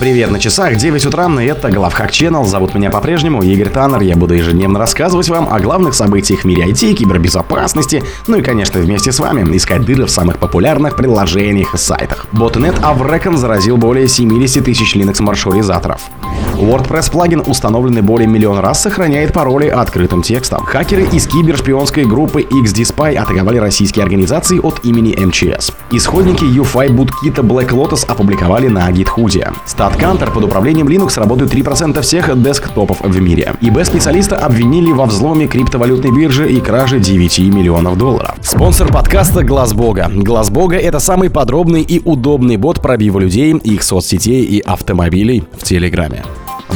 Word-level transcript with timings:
Привет 0.00 0.32
на 0.32 0.40
часах, 0.40 0.74
9 0.74 1.06
утра, 1.06 1.30
и 1.40 1.46
это 1.46 1.70
Главхак 1.70 2.10
Channel. 2.10 2.44
Зовут 2.44 2.74
меня 2.74 2.90
по-прежнему 2.90 3.42
Игорь 3.42 3.68
Таннер. 3.68 4.00
Я 4.00 4.16
буду 4.16 4.34
ежедневно 4.34 4.80
рассказывать 4.80 5.28
вам 5.28 5.48
о 5.48 5.60
главных 5.60 5.94
событиях 5.94 6.40
в 6.40 6.44
мире 6.44 6.64
IT, 6.68 6.94
кибербезопасности, 6.94 8.02
ну 8.26 8.38
и, 8.38 8.42
конечно, 8.42 8.80
вместе 8.80 9.12
с 9.12 9.20
вами 9.20 9.56
искать 9.56 9.84
дыры 9.84 10.06
в 10.06 10.10
самых 10.10 10.38
популярных 10.38 10.96
приложениях 10.96 11.74
и 11.74 11.78
сайтах. 11.78 12.26
Ботнет 12.32 12.74
Avrecon 12.80 13.36
заразил 13.36 13.76
более 13.76 14.08
70 14.08 14.64
тысяч 14.64 14.96
Linux 14.96 15.22
маршрутизаторов. 15.22 16.00
WordPress 16.54 17.10
плагин, 17.10 17.42
установленный 17.46 18.02
более 18.02 18.28
миллиона 18.28 18.62
раз, 18.62 18.82
сохраняет 18.82 19.32
пароли 19.32 19.68
открытым 19.68 20.22
текстом. 20.22 20.64
Хакеры 20.64 21.02
из 21.12 21.26
кибершпионской 21.26 22.04
группы 22.04 22.42
XDSpy 22.42 23.14
атаковали 23.14 23.58
российские 23.58 24.02
организации 24.02 24.58
от 24.58 24.84
имени 24.84 25.16
МЧС. 25.16 25.72
Исходники 25.90 26.44
UFI 26.44 26.90
буткита 26.90 27.42
Black 27.42 27.70
Lotus 27.70 28.06
опубликовали 28.06 28.68
на 28.68 28.90
GitHub. 28.90 29.54
StatCounter 29.84 30.32
под 30.32 30.44
управлением 30.44 30.88
Linux 30.88 31.18
работают 31.18 31.52
3% 31.52 32.00
всех 32.00 32.42
десктопов 32.42 33.02
в 33.02 33.20
мире. 33.20 33.52
ИБ-специалиста 33.60 34.36
обвинили 34.36 34.90
во 34.92 35.04
взломе 35.04 35.46
криптовалютной 35.46 36.10
биржи 36.10 36.50
и 36.50 36.58
краже 36.58 37.00
9 37.00 37.38
миллионов 37.54 37.98
долларов. 37.98 38.34
Спонсор 38.40 38.90
подкаста 38.90 39.44
Глаз 39.44 39.74
Бога. 39.74 40.10
Глаз 40.10 40.48
Бога 40.48 40.76
это 40.76 41.00
самый 41.00 41.28
подробный 41.28 41.82
и 41.82 42.00
удобный 42.02 42.56
бот 42.56 42.80
пробива 42.80 43.18
людей, 43.18 43.52
их 43.52 43.82
соцсетей 43.82 44.42
и 44.44 44.60
автомобилей 44.60 45.44
в 45.52 45.64
Телеграме. 45.64 46.22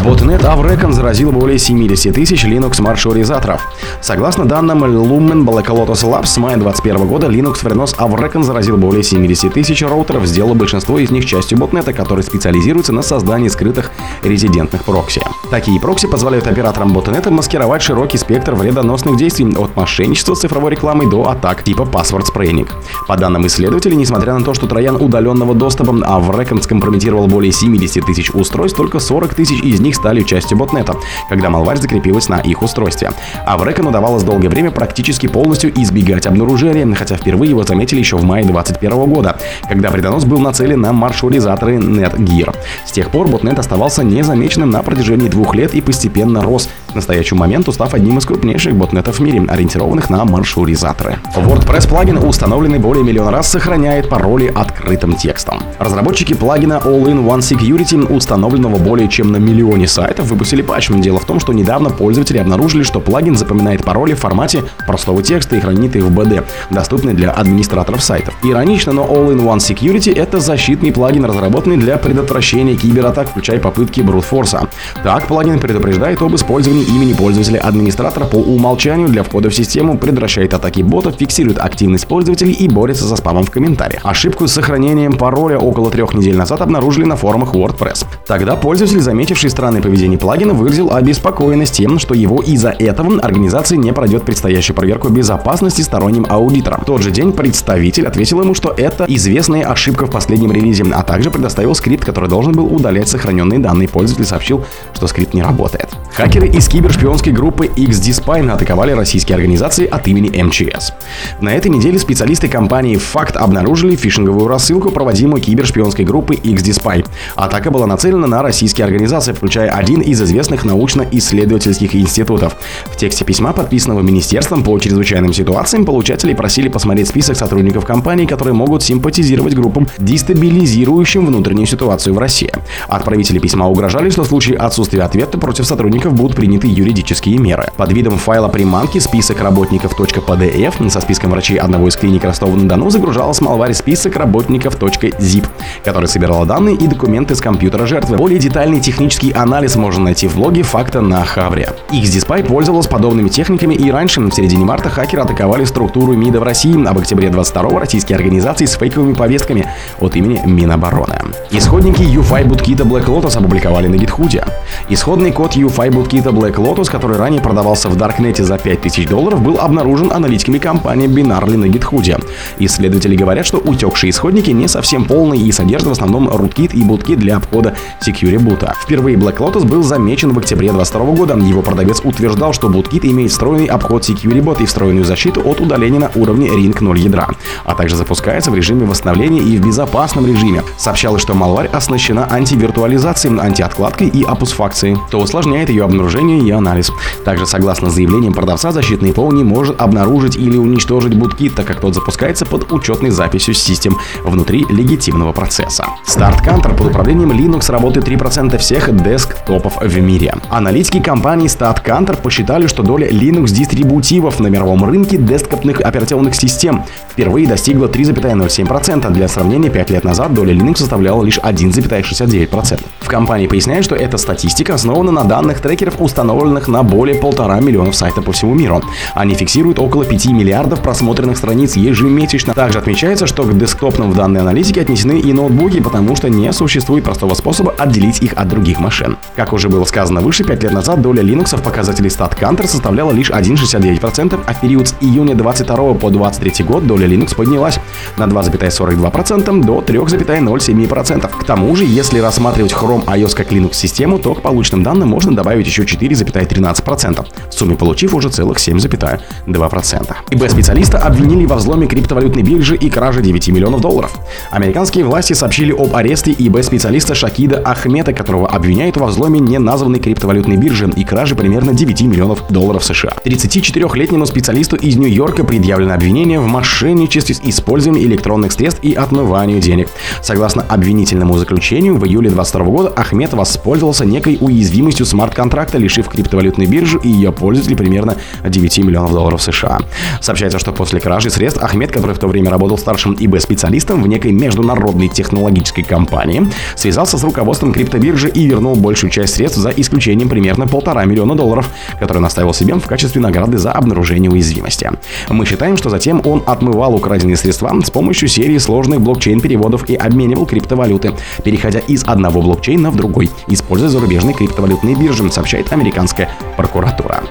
Ботнет 0.04 0.42
Avrecon 0.42 0.92
заразил 0.92 1.32
более 1.32 1.58
70 1.58 2.14
тысяч 2.14 2.44
Linux 2.44 2.80
маршрутизаторов. 2.80 3.60
Согласно 4.00 4.44
данным 4.44 4.84
Lumen 4.84 5.44
Black 5.44 5.66
Lotus 5.66 6.04
Labs, 6.04 6.26
с 6.26 6.36
мая 6.36 6.56
2021 6.56 7.08
года 7.08 7.26
Linux 7.26 7.62
Frenos 7.62 7.96
Avrecon 7.98 8.42
заразил 8.42 8.76
более 8.76 9.02
70 9.02 9.52
тысяч 9.52 9.82
роутеров, 9.82 10.26
сделав 10.26 10.56
большинство 10.56 10.98
из 10.98 11.10
них 11.10 11.26
частью 11.26 11.58
ботнета, 11.58 11.92
который 11.92 12.22
специализируется 12.22 12.92
на 12.92 13.02
создании 13.02 13.48
скрытых 13.48 13.90
резидентных 14.22 14.84
прокси. 14.84 15.20
Такие 15.50 15.80
прокси 15.80 16.06
позволяют 16.06 16.46
операторам 16.46 16.92
ботнета 16.92 17.30
маскировать 17.30 17.82
широкий 17.82 18.18
спектр 18.18 18.54
вредоносных 18.54 19.16
действий 19.16 19.52
от 19.56 19.74
мошенничества 19.76 20.34
с 20.34 20.40
цифровой 20.40 20.70
рекламой 20.72 21.10
до 21.10 21.28
атак 21.28 21.64
типа 21.64 21.82
spraying. 21.82 22.68
По 23.06 23.16
данным 23.16 23.46
исследователей, 23.46 23.96
несмотря 23.96 24.34
на 24.34 24.44
то, 24.44 24.54
что 24.54 24.66
троян 24.66 24.96
удаленного 24.96 25.54
доступа 25.54 25.90
Avrecon 25.90 26.62
скомпрометировал 26.62 27.26
более 27.26 27.52
70 27.52 28.04
тысяч 28.06 28.30
устройств, 28.30 28.76
только 28.76 29.00
40 29.00 29.34
тысяч 29.34 29.60
из 29.62 29.80
них 29.80 29.87
них 29.88 29.96
стали 29.96 30.22
частью 30.22 30.56
ботнета, 30.56 30.94
когда 31.28 31.50
малварь 31.50 31.78
закрепилась 31.78 32.28
на 32.28 32.40
их 32.40 32.62
устройстве. 32.62 33.10
А 33.46 33.56
в 33.56 33.66
Рекон 33.66 33.86
удавалось 33.88 34.22
долгое 34.22 34.48
время 34.48 34.70
практически 34.70 35.26
полностью 35.26 35.72
избегать 35.82 36.26
обнаружения, 36.26 36.94
хотя 36.94 37.16
впервые 37.16 37.50
его 37.50 37.64
заметили 37.64 37.98
еще 37.98 38.16
в 38.16 38.24
мае 38.24 38.44
2021 38.44 39.10
года, 39.10 39.38
когда 39.68 39.90
вредонос 39.90 40.24
был 40.24 40.38
нацелен 40.38 40.80
на 40.80 40.92
маршрутизаторы 40.92 41.76
Netgear. 41.76 42.54
С 42.86 42.92
тех 42.92 43.10
пор 43.10 43.28
ботнет 43.28 43.58
оставался 43.58 44.04
незамеченным 44.04 44.70
на 44.70 44.82
протяжении 44.82 45.28
двух 45.28 45.54
лет 45.54 45.74
и 45.74 45.80
постепенно 45.80 46.42
рос, 46.42 46.68
к 46.90 46.94
настоящему 46.94 47.40
моменту 47.40 47.72
став 47.72 47.94
одним 47.94 48.18
из 48.18 48.24
крупнейших 48.24 48.74
ботнетов 48.74 49.18
в 49.18 49.20
мире, 49.20 49.44
ориентированных 49.48 50.10
на 50.10 50.24
маршрутизаторы. 50.24 51.18
WordPress 51.36 51.88
плагин, 51.88 52.18
установленный 52.18 52.78
более 52.78 53.04
миллиона 53.04 53.30
раз, 53.30 53.48
сохраняет 53.48 54.08
пароли 54.08 54.50
открытым 54.54 55.14
текстом. 55.14 55.62
Разработчики 55.78 56.34
плагина 56.34 56.80
All-in-One 56.84 57.40
Security, 57.40 58.12
установленного 58.12 58.78
более 58.78 59.08
чем 59.08 59.30
на 59.30 59.36
миллион 59.36 59.58
миллионе 59.58 59.88
сайтов 59.88 60.26
выпустили 60.26 60.62
патч. 60.62 60.88
Дело 60.88 61.18
в 61.18 61.24
том, 61.24 61.40
что 61.40 61.52
недавно 61.52 61.90
пользователи 61.90 62.38
обнаружили, 62.38 62.82
что 62.82 63.00
плагин 63.00 63.36
запоминает 63.36 63.84
пароли 63.84 64.14
в 64.14 64.20
формате 64.20 64.62
простого 64.86 65.22
текста 65.22 65.56
и 65.56 65.60
хранит 65.60 65.96
их 65.96 66.04
в 66.04 66.18
BD, 66.18 66.44
доступный 66.70 67.12
для 67.12 67.30
администраторов 67.30 68.02
сайтов. 68.02 68.34
Иронично, 68.42 68.92
но 68.92 69.04
All-in-One 69.04 69.58
Security— 69.58 70.14
это 70.16 70.40
защитный 70.40 70.92
плагин, 70.92 71.24
разработанный 71.24 71.76
для 71.76 71.98
предотвращения 71.98 72.76
кибератак, 72.76 73.28
включая 73.28 73.58
попытки 73.58 74.00
брутфорса. 74.00 74.68
Так, 75.02 75.26
плагин 75.26 75.58
предупреждает 75.58 76.22
об 76.22 76.34
использовании 76.34 76.77
имени 76.82 77.12
пользователя-администратора 77.12 78.24
по 78.24 78.36
умолчанию 78.36 79.08
для 79.08 79.22
входа 79.22 79.50
в 79.50 79.54
систему, 79.54 79.96
предотвращает 79.96 80.54
атаки 80.54 80.82
ботов, 80.82 81.14
фиксирует 81.16 81.58
активность 81.58 82.08
пользователей 82.08 82.52
и 82.52 82.68
борется 82.68 83.04
со 83.04 83.14
спамом 83.14 83.44
в 83.44 83.50
комментариях. 83.52 84.02
Ошибку 84.04 84.48
с 84.48 84.52
сохранением 84.52 85.12
пароля 85.12 85.58
около 85.58 85.90
трех 85.90 86.14
недель 86.14 86.36
назад 86.36 86.62
обнаружили 86.62 87.04
на 87.04 87.16
форумах 87.16 87.54
WordPress. 87.54 88.06
Тогда 88.26 88.56
пользователь, 88.56 89.00
заметивший 89.00 89.50
стран 89.50 89.68
странное 89.68 89.82
поведение 89.82 90.18
плагина 90.18 90.54
выразил 90.54 90.94
обеспокоенность 90.94 91.74
тем, 91.74 91.98
что 91.98 92.14
его 92.14 92.40
из-за 92.40 92.70
этого 92.70 93.20
организация 93.20 93.76
не 93.76 93.92
пройдет 93.92 94.22
предстоящую 94.22 94.74
проверку 94.74 95.10
безопасности 95.10 95.82
сторонним 95.82 96.24
аудитором. 96.26 96.80
В 96.80 96.84
тот 96.86 97.02
же 97.02 97.10
день 97.10 97.32
представитель 97.32 98.06
ответил 98.06 98.40
ему, 98.40 98.54
что 98.54 98.72
это 98.74 99.04
известная 99.08 99.70
ошибка 99.70 100.06
в 100.06 100.10
последнем 100.10 100.52
релизе, 100.52 100.84
а 100.90 101.02
также 101.02 101.30
предоставил 101.30 101.74
скрипт, 101.74 102.02
который 102.04 102.30
должен 102.30 102.52
был 102.52 102.64
удалять 102.64 103.08
сохраненные 103.08 103.58
данные. 103.58 103.88
Пользователь 103.88 104.24
сообщил, 104.24 104.64
что 104.94 105.06
скрипт 105.06 105.34
не 105.34 105.42
работает. 105.42 105.90
Хакеры 106.14 106.48
из 106.48 106.67
кибершпионской 106.68 107.32
группы 107.32 107.66
XDSpy 107.66 108.50
атаковали 108.50 108.92
российские 108.92 109.36
организации 109.36 109.86
от 109.86 110.06
имени 110.06 110.28
МЧС. 110.42 110.92
На 111.40 111.54
этой 111.54 111.70
неделе 111.70 111.98
специалисты 111.98 112.48
компании 112.48 112.96
Факт 112.96 113.36
обнаружили 113.36 113.96
фишинговую 113.96 114.48
рассылку, 114.48 114.90
проводимую 114.90 115.40
кибершпионской 115.40 116.04
группой 116.04 116.36
XDSpy. 116.36 117.06
Атака 117.36 117.70
была 117.70 117.86
нацелена 117.86 118.26
на 118.26 118.42
российские 118.42 118.84
организации, 118.84 119.32
включая 119.32 119.70
один 119.70 120.02
из 120.02 120.20
известных 120.20 120.64
научно-исследовательских 120.64 121.94
институтов. 121.94 122.56
В 122.86 122.96
тексте 122.96 123.24
письма, 123.24 123.54
подписанного 123.54 124.00
Министерством 124.00 124.62
по 124.62 124.78
чрезвычайным 124.78 125.32
ситуациям, 125.32 125.86
получатели 125.86 126.34
просили 126.34 126.68
посмотреть 126.68 127.08
список 127.08 127.36
сотрудников 127.36 127.86
компании, 127.86 128.26
которые 128.26 128.54
могут 128.54 128.82
симпатизировать 128.82 129.54
группам, 129.54 129.88
дестабилизирующим 129.96 131.24
внутреннюю 131.24 131.66
ситуацию 131.66 132.14
в 132.14 132.18
России. 132.18 132.52
Отправители 132.88 133.38
письма 133.38 133.68
угрожали, 133.68 134.10
что 134.10 134.24
в 134.24 134.26
случае 134.26 134.58
отсутствия 134.58 135.02
ответа 135.02 135.38
против 135.38 135.66
сотрудников 135.66 136.12
будут 136.12 136.36
приняты 136.36 136.57
юридические 136.66 137.38
меры. 137.38 137.68
Под 137.76 137.92
видом 137.92 138.18
файла 138.18 138.48
приманки 138.48 138.98
список 138.98 139.40
работников 139.40 139.98
.pdf 139.98 140.90
со 140.90 141.00
списком 141.00 141.30
врачей 141.30 141.58
одного 141.58 141.88
из 141.88 141.96
клиник 141.96 142.24
Ростова-на-Дону 142.24 142.90
загружался 142.90 143.44
малварь 143.44 143.74
список 143.74 144.16
работников 144.16 144.76
.zip, 144.78 145.46
который 145.84 146.08
собирал 146.08 146.44
данные 146.46 146.76
и 146.76 146.86
документы 146.86 147.34
с 147.34 147.40
компьютера 147.40 147.86
жертвы. 147.86 148.16
Более 148.16 148.38
детальный 148.38 148.80
технический 148.80 149.32
анализ 149.32 149.76
можно 149.76 150.04
найти 150.04 150.26
в 150.26 150.36
блоге 150.36 150.62
«Факта 150.62 151.00
на 151.00 151.24
Хавре». 151.24 151.70
XDSpy 151.90 152.44
пользовалась 152.44 152.86
подобными 152.86 153.28
техниками 153.28 153.74
и 153.74 153.90
раньше. 153.90 154.20
В 154.20 154.32
середине 154.32 154.64
марта 154.64 154.88
хакеры 154.88 155.22
атаковали 155.22 155.64
структуру 155.64 156.14
МИДа 156.14 156.40
в 156.40 156.42
России, 156.42 156.74
а 156.86 156.92
в 156.92 156.98
октябре 156.98 157.30
22 157.30 157.78
российские 157.78 158.16
организации 158.16 158.64
с 158.66 158.72
фейковыми 158.72 159.14
повестками 159.14 159.66
от 160.00 160.16
имени 160.16 160.40
Минобороны. 160.44 161.16
Исходники 161.50 162.02
UFI 162.02 162.44
буткита 162.46 162.84
Black 162.84 163.06
Lotus 163.06 163.36
опубликовали 163.38 163.88
на 163.88 163.94
GitHub. 163.94 164.44
Исходный 164.88 165.32
код 165.32 165.56
UFI 165.56 165.90
буткита 165.90 166.30
Black 166.30 166.47
Lotus, 166.56 166.90
который 166.90 167.16
ранее 167.16 167.40
продавался 167.40 167.88
в 167.88 167.96
Даркнете 167.96 168.44
за 168.44 168.58
5000 168.58 169.08
долларов, 169.08 169.42
был 169.42 169.58
обнаружен 169.58 170.12
аналитиками 170.12 170.58
компании 170.58 171.08
Binarly 171.08 171.56
на 171.56 171.66
GitHub. 171.66 172.24
Исследователи 172.58 173.16
говорят, 173.16 173.46
что 173.46 173.58
утекшие 173.58 174.10
исходники 174.10 174.50
не 174.50 174.68
совсем 174.68 175.04
полные 175.04 175.42
и 175.42 175.52
содержат 175.52 175.88
в 175.88 175.92
основном 175.92 176.28
руткит 176.28 176.74
и 176.74 176.82
буткит 176.82 177.18
для 177.18 177.36
обхода 177.36 177.74
Security 178.00 178.38
бута. 178.38 178.74
Впервые 178.82 179.16
Black 179.16 179.38
Lotus 179.38 179.66
был 179.66 179.82
замечен 179.82 180.32
в 180.32 180.38
октябре 180.38 180.70
2022 180.70 181.14
года. 181.14 181.36
Его 181.38 181.62
продавец 181.62 182.00
утверждал, 182.02 182.52
что 182.52 182.68
BootKit 182.68 183.06
имеет 183.10 183.30
встроенный 183.30 183.66
обход 183.66 184.08
SecuryBot 184.08 184.62
и 184.62 184.66
встроенную 184.66 185.04
защиту 185.04 185.40
от 185.44 185.60
удаления 185.60 185.98
на 185.98 186.10
уровне 186.14 186.48
Ring 186.48 186.76
0 186.80 186.98
ядра, 186.98 187.28
а 187.64 187.74
также 187.74 187.96
запускается 187.96 188.50
в 188.50 188.54
режиме 188.54 188.86
восстановления 188.86 189.40
и 189.40 189.56
в 189.56 189.66
безопасном 189.66 190.26
режиме. 190.26 190.62
Сообщалось, 190.78 191.22
что 191.22 191.34
малварь 191.34 191.68
оснащена 191.68 192.28
антивиртуализацией, 192.30 193.38
антиоткладкой 193.38 194.08
и 194.08 194.24
опусфакцией, 194.24 194.96
что 195.08 195.20
усложняет 195.20 195.70
ее 195.70 195.84
обнаружение 195.84 196.37
и 196.46 196.50
анализ. 196.50 196.90
Также, 197.24 197.46
согласно 197.46 197.90
заявлениям 197.90 198.34
продавца, 198.34 198.72
защитный 198.72 199.12
ПО 199.12 199.32
не 199.32 199.44
может 199.44 199.80
обнаружить 199.80 200.36
или 200.36 200.56
уничтожить 200.56 201.14
BootKit, 201.14 201.54
так 201.54 201.66
как 201.66 201.80
тот 201.80 201.94
запускается 201.94 202.46
под 202.46 202.72
учетной 202.72 203.10
записью 203.10 203.54
систем 203.54 203.98
внутри 204.22 204.64
легитимного 204.68 205.32
процесса. 205.32 205.86
Start 206.06 206.44
Counter 206.44 206.76
под 206.76 206.88
управлением 206.88 207.32
Linux 207.32 207.70
работает 207.70 208.06
3% 208.08 208.58
всех 208.58 208.94
десктопов 209.02 209.76
в 209.80 210.00
мире. 210.00 210.34
Аналитики 210.50 211.00
компании 211.00 211.48
StatCounter 211.48 212.20
посчитали, 212.20 212.66
что 212.66 212.82
доля 212.82 213.08
Linux-дистрибутивов 213.08 214.40
на 214.40 214.48
мировом 214.48 214.84
рынке 214.84 215.16
десктопных 215.16 215.80
операционных 215.80 216.34
систем 216.34 216.84
впервые 217.10 217.46
достигла 217.46 217.86
3,07%. 217.86 219.10
Для 219.10 219.28
сравнения, 219.28 219.70
5 219.70 219.90
лет 219.90 220.04
назад 220.04 220.34
доля 220.34 220.54
Linux 220.54 220.78
составляла 220.78 221.22
лишь 221.22 221.38
1,69%. 221.38 222.80
В 223.00 223.08
компании 223.08 223.46
поясняют, 223.46 223.84
что 223.84 223.94
эта 223.94 224.18
статистика 224.18 224.74
основана 224.74 225.10
на 225.12 225.24
данных 225.24 225.60
трекеров, 225.60 225.94
установленных 225.98 226.27
на 226.68 226.82
более 226.82 227.20
полтора 227.20 227.60
миллионов 227.60 227.94
сайтов 227.94 228.24
по 228.24 228.32
всему 228.32 228.54
миру. 228.54 228.82
Они 229.14 229.34
фиксируют 229.34 229.78
около 229.78 230.04
5 230.04 230.26
миллиардов 230.26 230.80
просмотренных 230.82 231.36
страниц 231.36 231.76
ежемесячно. 231.76 232.54
Также 232.54 232.78
отмечается, 232.78 233.26
что 233.26 233.44
к 233.44 233.56
десктопным 233.56 234.10
в 234.10 234.16
данной 234.16 234.40
аналитике 234.40 234.80
отнесены 234.80 235.20
и 235.20 235.32
ноутбуки, 235.32 235.80
потому 235.80 236.16
что 236.16 236.28
не 236.28 236.52
существует 236.52 237.04
простого 237.04 237.34
способа 237.34 237.74
отделить 237.78 238.22
их 238.22 238.32
от 238.36 238.48
других 238.48 238.78
машин. 238.78 239.16
Как 239.36 239.52
уже 239.52 239.68
было 239.68 239.84
сказано 239.84 240.20
выше, 240.20 240.44
5 240.44 240.62
лет 240.62 240.72
назад 240.72 241.00
доля 241.00 241.22
Linux 241.22 241.56
в 241.56 241.62
показателе 241.62 242.08
StatCounter 242.08 242.66
составляла 242.66 243.12
лишь 243.12 243.30
1,69%, 243.30 244.40
а 244.46 244.54
в 244.54 244.60
период 244.60 244.88
с 244.88 244.94
июня 245.00 245.34
22 245.34 245.94
по 245.94 246.10
23 246.10 246.64
год 246.64 246.86
доля 246.86 247.06
Linux 247.06 247.34
поднялась 247.34 247.78
на 248.16 248.24
2,42% 248.24 249.64
до 249.64 249.80
3,07%. 249.80 250.98
10%. 250.98 251.28
К 251.28 251.44
тому 251.44 251.76
же, 251.76 251.84
если 251.84 252.18
рассматривать 252.18 252.72
Chrome 252.72 253.04
iOS 253.04 253.34
как 253.34 253.52
Linux-систему, 253.52 254.18
то 254.18 254.34
к 254.34 254.42
полученным 254.42 254.82
данным 254.82 255.08
можно 255.08 255.34
добавить 255.34 255.66
еще 255.66 255.84
4,13%, 256.24 257.26
в 257.50 257.54
сумме 257.54 257.76
получив 257.76 258.14
уже 258.14 258.28
целых 258.28 258.58
7,2%. 258.58 260.14
ИБ-специалиста 260.30 260.98
обвинили 260.98 261.46
во 261.46 261.56
взломе 261.56 261.86
криптовалютной 261.86 262.42
биржи 262.42 262.76
и 262.76 262.90
краже 262.90 263.22
9 263.22 263.48
миллионов 263.48 263.80
долларов. 263.80 264.18
Американские 264.50 265.04
власти 265.04 265.32
сообщили 265.32 265.72
об 265.72 265.94
аресте 265.94 266.32
ИБ-специалиста 266.32 267.14
Шакида 267.14 267.58
Ахмета, 267.64 268.12
которого 268.12 268.48
обвиняют 268.48 268.96
во 268.96 269.06
взломе 269.06 269.40
неназванной 269.40 270.00
криптовалютной 270.00 270.56
биржи 270.56 270.90
и 270.94 271.04
краже 271.04 271.34
примерно 271.34 271.74
9 271.74 272.02
миллионов 272.02 272.44
долларов 272.50 272.84
США. 272.84 273.14
34-летнему 273.24 274.26
специалисту 274.26 274.76
из 274.76 274.96
Нью-Йорка 274.96 275.44
предъявлено 275.44 275.94
обвинение 275.94 276.40
в 276.40 276.46
мошенничестве 276.46 277.34
с 277.34 277.40
использованием 277.40 278.06
электронных 278.06 278.52
средств 278.52 278.82
и 278.82 278.94
отмыванию 278.94 279.60
денег. 279.60 279.88
Согласно 280.28 280.62
обвинительному 280.68 281.38
заключению, 281.38 281.96
в 281.96 282.04
июле 282.04 282.28
2022 282.28 282.64
года 282.66 282.92
Ахмед 282.94 283.32
воспользовался 283.32 284.04
некой 284.04 284.36
уязвимостью 284.38 285.06
смарт-контракта, 285.06 285.78
лишив 285.78 286.06
криптовалютную 286.06 286.68
биржу 286.68 286.98
и 286.98 287.08
ее 287.08 287.32
пользователей 287.32 287.76
примерно 287.76 288.14
9 288.44 288.78
миллионов 288.80 289.14
долларов 289.14 289.40
США. 289.40 289.78
Сообщается, 290.20 290.58
что 290.58 290.72
после 290.72 291.00
кражи 291.00 291.30
средств 291.30 291.62
Ахмед, 291.62 291.92
который 291.92 292.14
в 292.14 292.18
то 292.18 292.26
время 292.26 292.50
работал 292.50 292.76
старшим 292.76 293.14
ИБ-специалистом 293.18 294.02
в 294.02 294.06
некой 294.06 294.32
международной 294.32 295.08
технологической 295.08 295.82
компании, 295.82 296.46
связался 296.76 297.16
с 297.16 297.24
руководством 297.24 297.72
криптобиржи 297.72 298.28
и 298.28 298.46
вернул 298.46 298.76
большую 298.76 299.10
часть 299.10 299.36
средств 299.36 299.58
за 299.58 299.70
исключением 299.70 300.28
примерно 300.28 300.66
полтора 300.66 301.06
миллиона 301.06 301.36
долларов, 301.36 301.70
которые 301.98 302.20
наставил 302.20 302.52
себе 302.52 302.74
в 302.74 302.86
качестве 302.86 303.22
награды 303.22 303.56
за 303.56 303.72
обнаружение 303.72 304.30
уязвимости. 304.30 304.90
Мы 305.30 305.46
считаем, 305.46 305.78
что 305.78 305.88
затем 305.88 306.20
он 306.26 306.42
отмывал 306.44 306.94
украденные 306.94 307.38
средства 307.38 307.74
с 307.82 307.90
помощью 307.90 308.28
серии 308.28 308.58
сложных 308.58 309.00
блокчейн-переводов 309.00 309.88
и 309.88 309.96
обменивал 310.18 310.46
криптовалюты, 310.46 311.12
переходя 311.44 311.78
из 311.78 312.02
одного 312.04 312.42
блокчейна 312.42 312.90
в 312.90 312.96
другой, 312.96 313.30
используя 313.46 313.88
зарубежные 313.88 314.34
криптовалютные 314.34 314.96
биржи, 314.96 315.30
сообщает 315.30 315.72
американская 315.72 316.28
прокуратура. 316.56 317.22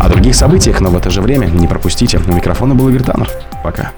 О 0.00 0.08
других 0.08 0.34
событиях, 0.34 0.80
но 0.80 0.90
в 0.90 0.96
это 0.96 1.10
же 1.10 1.22
время 1.22 1.46
не 1.46 1.66
пропустите. 1.66 2.20
У 2.24 2.32
микрофона 2.32 2.74
был 2.74 2.88
Игорь 2.88 3.02
Таннер. 3.02 3.28
Пока. 3.64 3.92